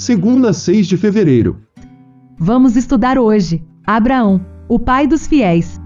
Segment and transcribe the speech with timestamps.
[0.00, 1.58] segunda a 6 de fevereiro.
[2.38, 5.78] Vamos estudar hoje Abraão, o pai dos fiéis.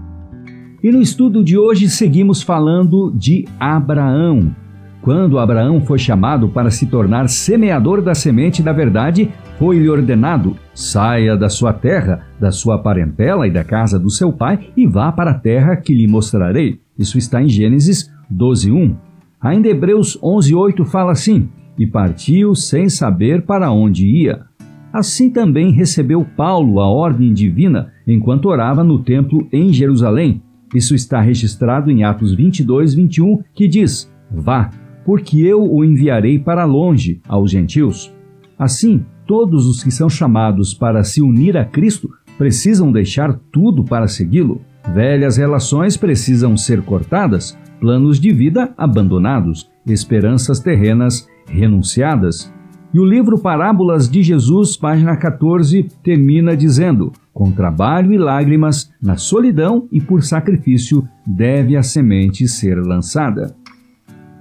[0.81, 4.55] E no estudo de hoje seguimos falando de Abraão.
[5.01, 9.29] Quando Abraão foi chamado para se tornar semeador da semente da verdade,
[9.59, 14.69] foi-lhe ordenado: saia da sua terra, da sua parentela e da casa do seu pai
[14.77, 16.79] e vá para a terra que lhe mostrarei.
[16.97, 18.95] Isso está em Gênesis 12:1.
[19.41, 24.45] Ainda Hebreus 11:8 fala assim: e partiu sem saber para onde ia.
[24.91, 30.41] Assim também recebeu Paulo a ordem divina enquanto orava no templo em Jerusalém.
[30.73, 34.69] Isso está registrado em Atos 22, 21, que diz: Vá,
[35.05, 38.13] porque eu o enviarei para longe aos gentios.
[38.57, 44.07] Assim, todos os que são chamados para se unir a Cristo precisam deixar tudo para
[44.07, 44.61] segui-lo.
[44.93, 52.53] Velhas relações precisam ser cortadas, planos de vida abandonados, esperanças terrenas renunciadas.
[52.93, 59.17] E o livro Parábolas de Jesus, página 14, termina dizendo: Com trabalho e lágrimas, na
[59.17, 63.55] solidão e por sacrifício, deve a semente ser lançada.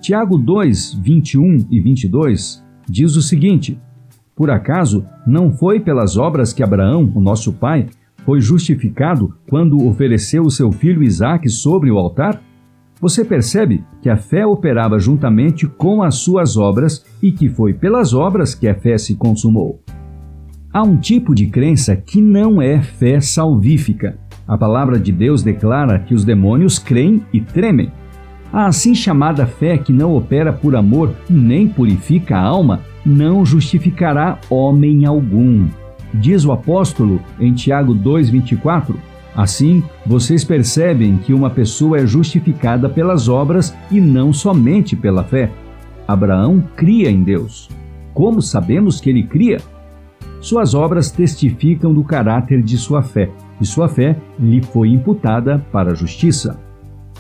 [0.01, 3.79] Tiago 2, 21 e 22 diz o seguinte:
[4.36, 7.89] Por acaso não foi pelas obras que Abraão, o nosso pai,
[8.25, 12.41] foi justificado quando ofereceu o seu filho Isaque sobre o altar?
[13.05, 18.15] Você percebe que a fé operava juntamente com as suas obras e que foi pelas
[18.15, 19.83] obras que a fé se consumou.
[20.73, 24.17] Há um tipo de crença que não é fé salvífica.
[24.49, 27.93] A palavra de Deus declara que os demônios creem e tremem.
[28.51, 34.39] A assim chamada fé que não opera por amor nem purifica a alma não justificará
[34.49, 35.69] homem algum.
[36.15, 38.95] Diz o apóstolo em Tiago 2,24
[39.37, 45.51] Assim, vocês percebem que uma pessoa é justificada pelas obras e não somente pela fé.
[46.07, 47.69] Abraão cria em Deus.
[48.13, 49.59] Como sabemos que ele cria?
[50.41, 55.93] Suas obras testificam do caráter de sua fé, e sua fé lhe foi imputada para
[55.93, 56.61] a justiça.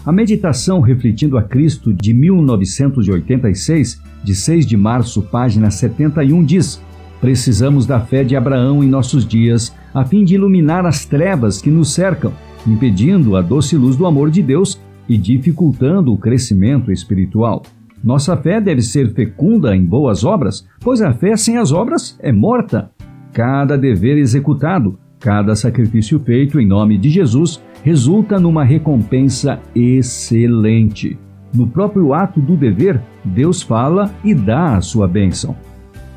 [0.06, 6.80] A meditação refletindo a Cristo de 1986, de 6 de março, página 71, diz:
[7.20, 11.70] Precisamos da fé de Abraão em nossos dias a fim de iluminar as trevas que
[11.70, 12.32] nos cercam,
[12.66, 17.62] impedindo a doce luz do amor de Deus e dificultando o crescimento espiritual.
[18.02, 22.30] Nossa fé deve ser fecunda em boas obras, pois a fé sem as obras é
[22.30, 22.90] morta.
[23.32, 31.18] Cada dever executado, cada sacrifício feito em nome de Jesus resulta numa recompensa excelente.
[31.54, 35.56] No próprio ato do dever, Deus fala e dá a sua bênção.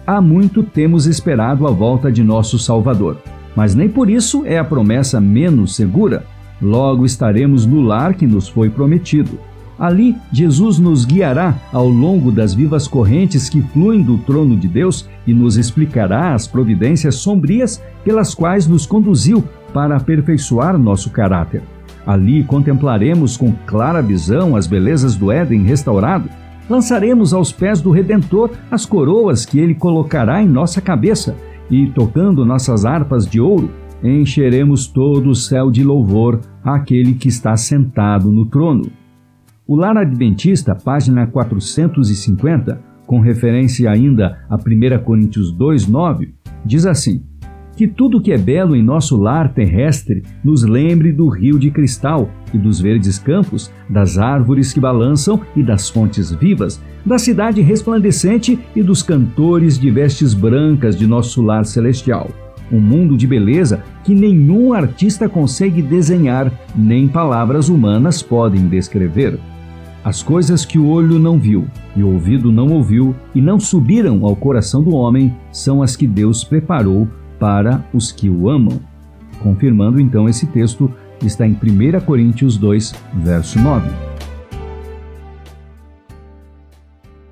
[0.08, 3.18] Há muito temos esperado a volta de nosso Salvador
[3.58, 6.24] mas nem por isso é a promessa menos segura.
[6.62, 9.40] Logo estaremos no lar que nos foi prometido.
[9.80, 15.10] Ali, Jesus nos guiará ao longo das vivas correntes que fluem do trono de Deus
[15.26, 19.44] e nos explicará as providências sombrias pelas quais nos conduziu
[19.74, 21.64] para aperfeiçoar nosso caráter.
[22.06, 26.30] Ali contemplaremos com clara visão as belezas do Éden restaurado.
[26.70, 31.36] Lançaremos aos pés do Redentor as coroas que ele colocará em nossa cabeça
[31.70, 33.72] e, tocando nossas harpas de ouro,
[34.04, 38.92] encheremos todo o céu de louvor àquele que está sentado no trono.
[39.66, 46.30] O Lar Adventista, página 450, com referência ainda a 1 Coríntios 2,9,
[46.66, 47.24] diz assim:
[47.78, 52.28] que tudo que é belo em nosso lar terrestre nos lembre do rio de cristal
[52.52, 58.58] e dos verdes campos, das árvores que balançam e das fontes vivas, da cidade resplandecente
[58.76, 62.32] e dos cantores de vestes brancas de nosso lar celestial.
[62.72, 69.40] Um mundo de beleza que nenhum artista consegue desenhar, nem palavras humanas podem descrever.
[70.04, 74.26] As coisas que o olho não viu e o ouvido não ouviu e não subiram
[74.26, 77.08] ao coração do homem são as que Deus preparou
[77.40, 78.80] para os que o amam.
[79.40, 84.17] Confirmando então esse texto, está em 1 Coríntios 2, verso 9.